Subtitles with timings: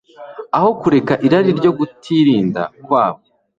[0.57, 3.19] aho kureka irari ryo kutirinda kwabo.